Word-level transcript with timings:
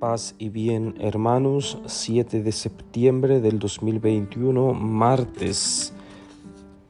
Paz 0.00 0.34
y 0.38 0.48
bien, 0.48 0.94
hermanos, 0.98 1.76
7 1.84 2.42
de 2.42 2.52
septiembre 2.52 3.42
del 3.42 3.58
2021, 3.58 4.72
martes, 4.72 5.92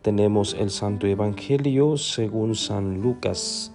tenemos 0.01 0.55
el 0.55 0.71
Santo 0.71 1.09
Evangelio 1.09 1.97
según 1.97 2.55
San 2.55 3.03
Lucas. 3.03 3.73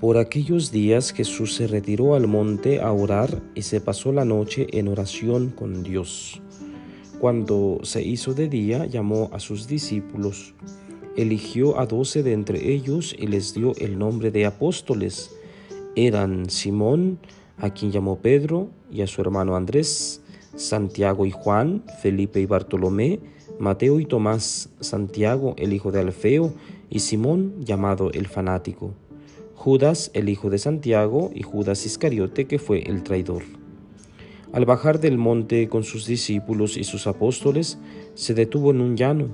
Por 0.00 0.16
aquellos 0.16 0.72
días 0.72 1.12
Jesús 1.12 1.54
se 1.54 1.66
retiró 1.66 2.14
al 2.14 2.26
monte 2.26 2.80
a 2.80 2.90
orar 2.90 3.42
y 3.54 3.60
se 3.60 3.82
pasó 3.82 4.12
la 4.12 4.24
noche 4.24 4.66
en 4.72 4.88
oración 4.88 5.50
con 5.50 5.82
Dios. 5.82 6.40
Cuando 7.20 7.80
se 7.82 8.02
hizo 8.02 8.32
de 8.32 8.48
día, 8.48 8.86
llamó 8.86 9.28
a 9.34 9.40
sus 9.40 9.68
discípulos, 9.68 10.54
eligió 11.18 11.78
a 11.78 11.84
doce 11.84 12.22
de 12.22 12.32
entre 12.32 12.72
ellos 12.72 13.14
y 13.18 13.26
les 13.26 13.52
dio 13.52 13.74
el 13.76 13.98
nombre 13.98 14.30
de 14.30 14.46
apóstoles. 14.46 15.36
Eran 15.96 16.48
Simón, 16.48 17.18
a 17.58 17.70
quien 17.70 17.92
llamó 17.92 18.18
Pedro 18.18 18.70
y 18.90 19.02
a 19.02 19.06
su 19.06 19.20
hermano 19.20 19.56
Andrés, 19.56 20.22
Santiago 20.56 21.26
y 21.26 21.30
Juan, 21.30 21.84
Felipe 22.00 22.40
y 22.40 22.46
Bartolomé, 22.46 23.20
Mateo 23.58 24.00
y 24.00 24.06
Tomás, 24.06 24.70
Santiago 24.80 25.54
el 25.58 25.72
hijo 25.72 25.92
de 25.92 26.00
Alfeo 26.00 26.52
y 26.90 27.00
Simón 27.00 27.54
llamado 27.64 28.10
el 28.12 28.26
fanático, 28.26 28.94
Judas 29.54 30.10
el 30.14 30.28
hijo 30.28 30.50
de 30.50 30.58
Santiago 30.58 31.30
y 31.34 31.42
Judas 31.42 31.86
Iscariote 31.86 32.46
que 32.46 32.58
fue 32.58 32.82
el 32.82 33.02
traidor. 33.02 33.42
Al 34.52 34.66
bajar 34.66 35.00
del 35.00 35.18
monte 35.18 35.68
con 35.68 35.82
sus 35.82 36.06
discípulos 36.06 36.76
y 36.76 36.84
sus 36.84 37.08
apóstoles, 37.08 37.78
se 38.14 38.34
detuvo 38.34 38.70
en 38.70 38.80
un 38.80 38.96
llano. 38.96 39.28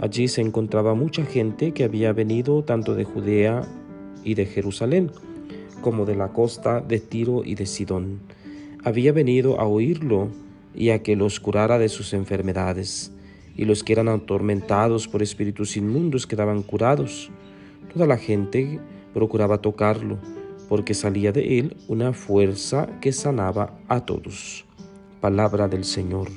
Allí 0.00 0.28
se 0.28 0.42
encontraba 0.42 0.94
mucha 0.94 1.24
gente 1.24 1.72
que 1.72 1.84
había 1.84 2.12
venido 2.12 2.62
tanto 2.62 2.94
de 2.94 3.04
Judea 3.04 3.62
y 4.22 4.34
de 4.34 4.44
Jerusalén 4.44 5.10
como 5.80 6.04
de 6.04 6.14
la 6.14 6.28
costa 6.28 6.80
de 6.80 7.00
Tiro 7.00 7.42
y 7.44 7.54
de 7.54 7.66
Sidón. 7.66 8.20
Había 8.84 9.12
venido 9.12 9.60
a 9.60 9.66
oírlo 9.66 10.28
y 10.74 10.90
a 10.90 11.02
que 11.02 11.16
los 11.16 11.40
curara 11.40 11.78
de 11.78 11.88
sus 11.88 12.12
enfermedades, 12.12 13.12
y 13.56 13.64
los 13.64 13.82
que 13.82 13.92
eran 13.92 14.08
atormentados 14.08 15.08
por 15.08 15.22
espíritus 15.22 15.76
inmundos 15.76 16.26
quedaban 16.26 16.62
curados. 16.62 17.30
Toda 17.92 18.06
la 18.06 18.16
gente 18.16 18.78
procuraba 19.12 19.58
tocarlo, 19.58 20.18
porque 20.68 20.94
salía 20.94 21.32
de 21.32 21.58
él 21.58 21.76
una 21.88 22.12
fuerza 22.12 22.88
que 23.00 23.12
sanaba 23.12 23.78
a 23.88 24.04
todos. 24.04 24.64
Palabra 25.20 25.68
del 25.68 25.84
Señor. 25.84 26.28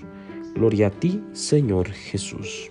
Gloria 0.55 0.87
a 0.87 0.91
ti, 0.91 1.21
Señor 1.33 1.91
Jesús. 1.91 2.69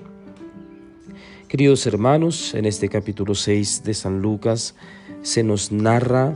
Queridos 1.48 1.86
hermanos, 1.86 2.54
en 2.54 2.64
este 2.64 2.88
capítulo 2.88 3.34
6 3.34 3.84
de 3.84 3.94
San 3.94 4.22
Lucas 4.22 4.74
se 5.22 5.42
nos 5.42 5.70
narra 5.70 6.34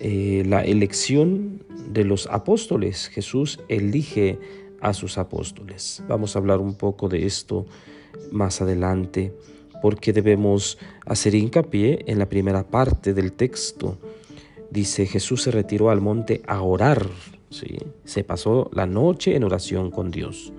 eh, 0.00 0.42
la 0.46 0.64
elección 0.64 1.64
de 1.90 2.04
los 2.04 2.26
apóstoles. 2.26 3.08
Jesús 3.08 3.60
elige 3.68 4.38
a 4.80 4.92
sus 4.92 5.18
apóstoles. 5.18 6.02
Vamos 6.08 6.36
a 6.36 6.38
hablar 6.38 6.60
un 6.60 6.74
poco 6.74 7.08
de 7.08 7.26
esto 7.26 7.66
más 8.30 8.60
adelante, 8.60 9.32
porque 9.82 10.12
debemos 10.12 10.78
hacer 11.04 11.34
hincapié 11.34 12.04
en 12.06 12.18
la 12.18 12.28
primera 12.28 12.64
parte 12.64 13.14
del 13.14 13.32
texto. 13.32 13.98
Dice, 14.70 15.06
Jesús 15.06 15.42
se 15.42 15.50
retiró 15.50 15.90
al 15.90 16.00
monte 16.00 16.42
a 16.46 16.62
orar, 16.62 17.06
¿sí? 17.50 17.78
se 18.04 18.24
pasó 18.24 18.70
la 18.72 18.86
noche 18.86 19.36
en 19.36 19.44
oración 19.44 19.90
con 19.90 20.10
Dios. 20.10 20.52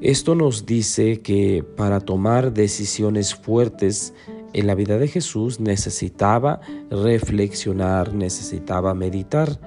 Esto 0.00 0.34
nos 0.34 0.66
dice 0.66 1.20
que 1.20 1.64
para 1.76 2.00
tomar 2.00 2.52
decisiones 2.52 3.36
fuertes 3.36 4.14
en 4.52 4.66
la 4.66 4.74
vida 4.74 4.98
de 4.98 5.08
Jesús 5.08 5.60
necesitaba 5.60 6.60
reflexionar, 6.90 8.14
necesitaba 8.14 8.94
meditar, 8.94 9.58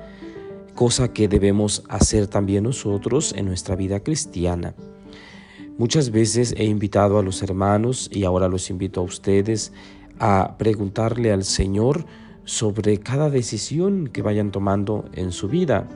cosa 0.74 1.14
que 1.14 1.28
debemos 1.28 1.84
hacer 1.90 2.28
también 2.28 2.64
nosotros 2.64 3.34
en 3.36 3.46
nuestra 3.46 3.76
vida 3.76 4.02
cristiana. 4.02 4.76
Muchas 5.78 6.12
veces 6.12 6.54
he 6.58 6.66
invitado 6.66 7.20
a 7.20 7.24
los 7.24 7.42
hermanos 7.44 8.10
y 8.12 8.24
ahora 8.24 8.48
los 8.48 8.70
invito 8.70 9.02
a 9.02 9.04
ustedes 9.04 9.74
a 10.20 10.56
preguntarle 10.58 11.32
al 11.32 11.44
Señor 11.44 12.06
sobre 12.46 13.00
cada 13.00 13.30
decisión 13.30 14.08
que 14.08 14.22
vayan 14.22 14.52
tomando 14.52 15.06
en 15.14 15.32
su 15.32 15.50
vida. 15.50 15.88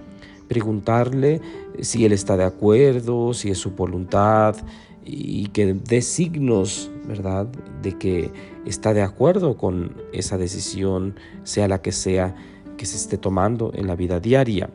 Preguntarle 0.50 1.40
si 1.80 2.04
Él 2.04 2.12
está 2.12 2.36
de 2.36 2.44
acuerdo, 2.44 3.34
si 3.34 3.50
es 3.50 3.58
su 3.58 3.72
voluntad, 3.72 4.58
y 5.06 5.48
que 5.48 5.74
dé 5.74 6.02
signos, 6.02 6.92
¿verdad?, 7.08 7.48
de 7.82 7.98
que 7.98 8.32
está 8.66 8.94
de 8.94 9.02
acuerdo 9.02 9.58
con 9.58 9.96
esa 10.14 10.38
decisión, 10.38 11.16
sea 11.44 11.68
la 11.68 11.82
que 11.82 11.92
sea 11.92 12.36
que 12.78 12.86
se 12.86 12.98
esté 12.98 13.18
tomando 13.18 13.72
en 13.74 13.88
la 13.88 13.96
vida 13.96 14.20
diaria. 14.20 14.70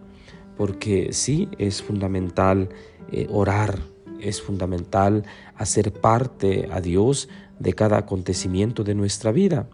Porque 0.56 1.12
sí 1.12 1.48
es 1.58 1.82
fundamental 1.82 2.68
eh, 3.12 3.26
orar, 3.30 3.78
es 4.20 4.40
fundamental 4.40 5.24
hacer 5.56 5.92
parte 5.92 6.68
a 6.70 6.80
Dios 6.80 7.28
de 7.58 7.72
cada 7.72 7.98
acontecimiento 7.98 8.84
de 8.84 8.94
nuestra 8.94 9.30
vida. 9.32 9.68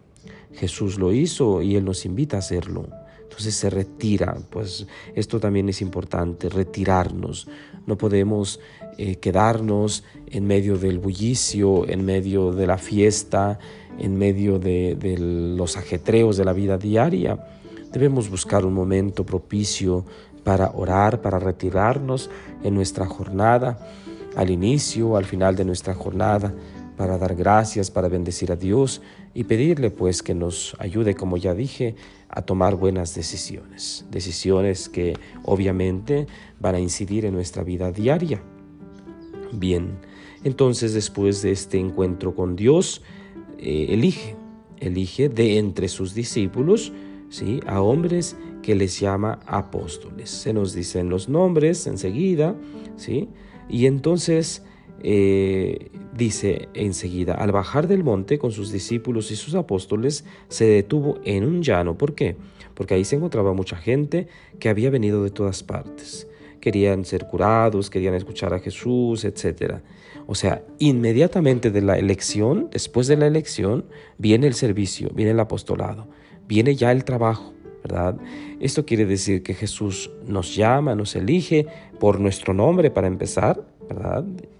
Jesús 0.53 0.99
lo 0.99 1.13
hizo 1.13 1.61
y 1.61 1.75
Él 1.75 1.85
nos 1.85 2.05
invita 2.05 2.37
a 2.37 2.39
hacerlo. 2.39 2.87
Entonces 3.31 3.55
se 3.55 3.69
retira, 3.69 4.35
pues 4.49 4.87
esto 5.15 5.39
también 5.39 5.69
es 5.69 5.81
importante, 5.81 6.49
retirarnos. 6.49 7.47
No 7.87 7.97
podemos 7.97 8.59
eh, 8.97 9.15
quedarnos 9.15 10.03
en 10.27 10.45
medio 10.45 10.77
del 10.77 10.99
bullicio, 10.99 11.87
en 11.87 12.03
medio 12.03 12.51
de 12.51 12.67
la 12.67 12.77
fiesta, 12.77 13.57
en 13.97 14.17
medio 14.17 14.59
de, 14.59 14.95
de 14.95 15.17
los 15.17 15.77
ajetreos 15.77 16.35
de 16.35 16.43
la 16.43 16.51
vida 16.51 16.77
diaria. 16.77 17.39
Debemos 17.93 18.29
buscar 18.29 18.65
un 18.65 18.73
momento 18.73 19.25
propicio 19.25 20.05
para 20.43 20.71
orar, 20.71 21.21
para 21.21 21.39
retirarnos 21.39 22.29
en 22.63 22.75
nuestra 22.75 23.05
jornada, 23.05 23.79
al 24.35 24.49
inicio, 24.49 25.15
al 25.15 25.23
final 25.23 25.55
de 25.55 25.63
nuestra 25.63 25.93
jornada, 25.93 26.53
para 27.01 27.17
dar 27.17 27.33
gracias, 27.33 27.89
para 27.89 28.09
bendecir 28.09 28.51
a 28.51 28.55
Dios 28.55 29.01
y 29.33 29.45
pedirle 29.45 29.89
pues 29.89 30.21
que 30.21 30.35
nos 30.35 30.75
ayude, 30.77 31.15
como 31.15 31.35
ya 31.35 31.55
dije, 31.55 31.95
a 32.29 32.43
tomar 32.43 32.75
buenas 32.75 33.15
decisiones, 33.15 34.05
decisiones 34.11 34.87
que 34.87 35.17
obviamente 35.41 36.27
van 36.59 36.75
a 36.75 36.79
incidir 36.79 37.25
en 37.25 37.33
nuestra 37.33 37.63
vida 37.63 37.91
diaria. 37.91 38.39
Bien, 39.51 39.97
entonces 40.43 40.93
después 40.93 41.41
de 41.41 41.53
este 41.53 41.79
encuentro 41.79 42.35
con 42.35 42.55
Dios, 42.55 43.01
eh, 43.57 43.87
elige, 43.89 44.35
elige 44.79 45.27
de 45.27 45.57
entre 45.57 45.87
sus 45.87 46.13
discípulos, 46.13 46.93
¿sí? 47.29 47.61
a 47.65 47.81
hombres 47.81 48.35
que 48.61 48.75
les 48.75 48.99
llama 48.99 49.39
apóstoles. 49.47 50.29
Se 50.29 50.53
nos 50.53 50.75
dicen 50.75 51.09
los 51.09 51.29
nombres 51.29 51.87
enseguida, 51.87 52.55
¿sí? 52.95 53.27
Y 53.67 53.87
entonces 53.87 54.61
eh, 55.03 55.89
dice 56.15 56.69
enseguida, 56.73 57.33
al 57.33 57.51
bajar 57.51 57.87
del 57.87 58.03
monte 58.03 58.37
con 58.37 58.51
sus 58.51 58.71
discípulos 58.71 59.31
y 59.31 59.35
sus 59.35 59.55
apóstoles, 59.55 60.25
se 60.47 60.65
detuvo 60.65 61.19
en 61.23 61.43
un 61.43 61.61
llano. 61.63 61.97
¿Por 61.97 62.15
qué? 62.15 62.35
Porque 62.73 62.93
ahí 62.93 63.05
se 63.05 63.15
encontraba 63.15 63.53
mucha 63.53 63.77
gente 63.77 64.27
que 64.59 64.69
había 64.69 64.89
venido 64.89 65.23
de 65.23 65.31
todas 65.31 65.63
partes. 65.63 66.27
Querían 66.59 67.05
ser 67.05 67.27
curados, 67.27 67.89
querían 67.89 68.13
escuchar 68.13 68.53
a 68.53 68.59
Jesús, 68.59 69.25
etc. 69.25 69.79
O 70.27 70.35
sea, 70.35 70.63
inmediatamente 70.77 71.71
de 71.71 71.81
la 71.81 71.97
elección, 71.97 72.69
después 72.71 73.07
de 73.07 73.17
la 73.17 73.27
elección, 73.27 73.85
viene 74.17 74.47
el 74.47 74.53
servicio, 74.53 75.09
viene 75.13 75.31
el 75.31 75.39
apostolado, 75.39 76.07
viene 76.47 76.75
ya 76.75 76.91
el 76.91 77.03
trabajo. 77.03 77.53
¿verdad? 77.83 78.15
Esto 78.59 78.85
quiere 78.85 79.05
decir 79.05 79.41
que 79.41 79.55
Jesús 79.55 80.11
nos 80.27 80.55
llama, 80.55 80.93
nos 80.93 81.15
elige 81.15 81.65
por 81.99 82.19
nuestro 82.19 82.53
nombre 82.53 82.91
para 82.91 83.07
empezar, 83.07 83.65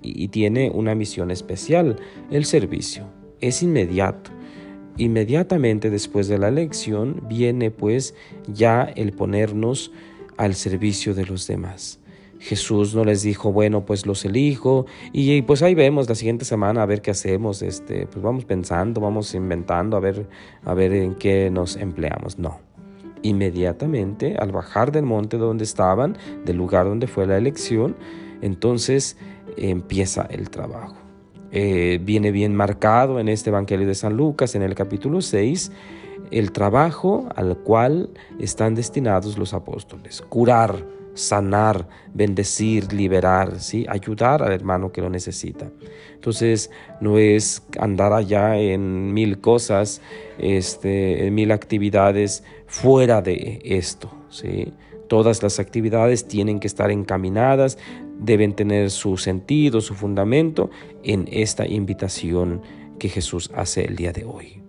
Y, 0.02 0.28
tiene 0.30 0.72
una 0.74 0.96
misión 0.96 1.32
especial, 1.32 1.98
el 2.32 2.46
servicio. 2.46 3.06
Es 3.40 3.64
inmediato. 3.64 4.32
Inmediatamente 4.98 5.90
después 5.90 6.28
de 6.28 6.38
la 6.38 6.50
elección 6.50 7.24
viene 7.28 7.72
pues 7.72 8.14
ya 8.48 8.84
el 8.84 9.14
ponernos 9.14 9.92
al 10.38 10.56
servicio 10.56 11.14
de 11.14 11.26
los 11.26 11.48
demás. 11.48 12.02
Jesús 12.42 12.96
no 12.96 13.06
les 13.06 13.22
dijo, 13.22 13.52
bueno, 13.52 13.86
pues 13.86 14.08
los 14.08 14.26
elijo 14.26 14.88
y 15.14 15.44
pues 15.44 15.62
ahí 15.62 15.76
vemos 15.76 16.10
la 16.10 16.16
siguiente 16.16 16.44
semana 16.44 16.82
a 16.82 16.86
ver 16.88 17.04
qué 17.04 17.12
hacemos, 17.12 17.62
este, 17.62 18.08
pues 18.08 18.22
vamos 18.24 18.46
pensando, 18.46 19.00
vamos 19.00 19.36
inventando 19.36 19.96
a 19.96 20.00
ver 20.00 20.28
a 20.66 20.74
ver 20.74 20.92
en 20.94 21.14
qué 21.14 21.52
nos 21.52 21.76
empleamos. 21.76 22.40
No. 22.40 22.60
Inmediatamente 23.22 24.36
al 24.38 24.52
bajar 24.52 24.92
del 24.92 25.06
monte 25.06 25.38
donde 25.38 25.64
estaban, 25.64 26.18
del 26.44 26.58
lugar 26.58 26.88
donde 26.88 27.06
fue 27.06 27.28
la 27.28 27.38
elección, 27.38 27.96
entonces 28.42 29.18
empieza 29.58 30.28
el 30.30 30.50
trabajo. 30.50 30.96
Eh, 31.52 32.00
viene 32.02 32.32
bien 32.32 32.56
marcado 32.56 33.20
en 33.20 33.28
este 33.28 33.50
Evangelio 33.50 33.86
de 33.86 33.96
San 33.96 34.16
Lucas, 34.16 34.56
en 34.56 34.62
el 34.62 34.74
capítulo 34.74 35.22
6, 35.22 35.72
el 36.32 36.52
trabajo 36.54 37.28
al 37.36 37.58
cual 37.58 38.10
están 38.40 38.74
destinados 38.74 39.38
los 39.38 39.54
apóstoles. 39.54 40.22
Curar, 40.22 40.86
sanar, 41.14 41.90
bendecir, 42.14 42.94
liberar, 42.94 43.60
¿sí? 43.60 43.86
ayudar 43.90 44.42
al 44.44 44.54
hermano 44.54 44.94
que 44.94 45.02
lo 45.02 45.10
necesita. 45.10 45.70
Entonces, 46.14 46.72
no 47.02 47.18
es 47.18 47.64
andar 47.78 48.14
allá 48.14 48.58
en 48.58 49.14
mil 49.14 49.42
cosas, 49.42 50.02
este, 50.38 51.28
en 51.28 51.36
mil 51.36 51.52
actividades 51.52 52.46
fuera 52.66 53.22
de 53.22 53.62
esto. 53.66 54.10
¿sí? 54.30 54.72
Todas 55.12 55.44
las 55.44 55.60
actividades 55.60 56.26
tienen 56.26 56.62
que 56.62 56.68
estar 56.68 56.90
encaminadas, 56.90 57.78
deben 58.18 58.54
tener 58.54 58.90
su 58.90 59.18
sentido, 59.18 59.82
su 59.82 59.94
fundamento 59.94 60.70
en 61.04 61.28
esta 61.30 61.68
invitación 61.68 62.62
que 62.98 63.10
Jesús 63.10 63.52
hace 63.54 63.84
el 63.84 63.98
día 63.98 64.14
de 64.14 64.24
hoy. 64.24 64.64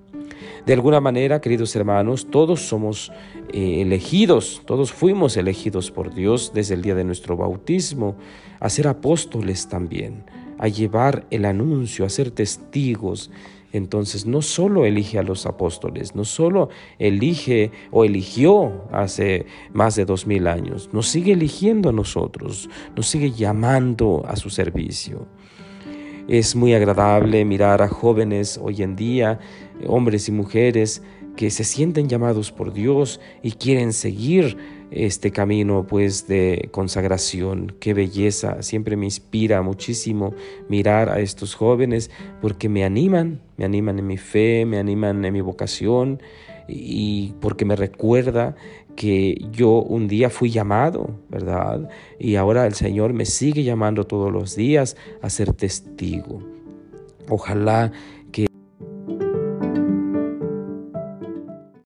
De 0.66 0.72
alguna 0.72 1.00
manera, 1.00 1.40
queridos 1.40 1.76
hermanos, 1.76 2.26
todos 2.28 2.60
somos 2.62 3.12
eh, 3.52 3.82
elegidos, 3.82 4.62
todos 4.66 4.90
fuimos 4.90 5.36
elegidos 5.36 5.92
por 5.92 6.12
Dios 6.12 6.50
desde 6.52 6.74
el 6.74 6.82
día 6.82 6.96
de 6.96 7.04
nuestro 7.04 7.36
bautismo 7.36 8.16
a 8.58 8.68
ser 8.68 8.88
apóstoles 8.88 9.68
también, 9.68 10.24
a 10.58 10.66
llevar 10.66 11.24
el 11.30 11.44
anuncio, 11.44 12.04
a 12.04 12.08
ser 12.08 12.32
testigos. 12.32 13.30
Entonces 13.72 14.26
no 14.26 14.42
solo 14.42 14.84
elige 14.84 15.18
a 15.18 15.22
los 15.22 15.46
apóstoles, 15.46 16.14
no 16.14 16.24
solo 16.24 16.68
elige 16.98 17.70
o 17.90 18.04
eligió 18.04 18.84
hace 18.92 19.46
más 19.72 19.96
de 19.96 20.04
dos 20.04 20.26
mil 20.26 20.46
años, 20.46 20.90
nos 20.92 21.08
sigue 21.08 21.32
eligiendo 21.32 21.88
a 21.88 21.92
nosotros, 21.92 22.68
nos 22.94 23.06
sigue 23.06 23.32
llamando 23.32 24.24
a 24.28 24.36
su 24.36 24.50
servicio. 24.50 25.26
Es 26.28 26.54
muy 26.54 26.74
agradable 26.74 27.44
mirar 27.44 27.82
a 27.82 27.88
jóvenes 27.88 28.60
hoy 28.62 28.82
en 28.82 28.94
día, 28.94 29.40
hombres 29.86 30.28
y 30.28 30.32
mujeres, 30.32 31.02
que 31.36 31.50
se 31.50 31.64
sienten 31.64 32.08
llamados 32.08 32.52
por 32.52 32.72
Dios 32.72 33.20
y 33.42 33.52
quieren 33.52 33.92
seguir 33.92 34.81
este 34.92 35.30
camino 35.30 35.86
pues 35.86 36.26
de 36.28 36.68
consagración. 36.70 37.74
Qué 37.80 37.94
belleza, 37.94 38.62
siempre 38.62 38.96
me 38.96 39.06
inspira 39.06 39.62
muchísimo 39.62 40.34
mirar 40.68 41.08
a 41.08 41.20
estos 41.20 41.54
jóvenes 41.54 42.10
porque 42.40 42.68
me 42.68 42.84
animan, 42.84 43.40
me 43.56 43.64
animan 43.64 43.98
en 43.98 44.06
mi 44.06 44.18
fe, 44.18 44.64
me 44.66 44.78
animan 44.78 45.24
en 45.24 45.32
mi 45.32 45.40
vocación 45.40 46.20
y 46.68 47.34
porque 47.40 47.64
me 47.64 47.76
recuerda 47.76 48.54
que 48.94 49.36
yo 49.50 49.82
un 49.82 50.06
día 50.08 50.30
fui 50.30 50.50
llamado, 50.50 51.10
¿verdad? 51.28 51.88
Y 52.18 52.36
ahora 52.36 52.66
el 52.66 52.74
Señor 52.74 53.12
me 53.12 53.24
sigue 53.24 53.64
llamando 53.64 54.04
todos 54.04 54.30
los 54.30 54.54
días 54.54 54.96
a 55.22 55.30
ser 55.30 55.52
testigo. 55.54 56.42
Ojalá 57.28 57.92